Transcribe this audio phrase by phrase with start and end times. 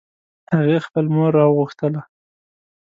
[0.53, 2.01] هغې خپل مور راوغوښتله